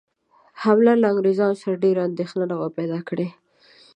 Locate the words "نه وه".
2.51-2.69